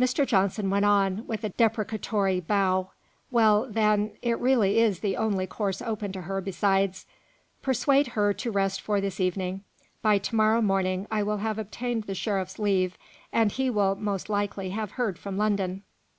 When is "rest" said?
8.50-8.80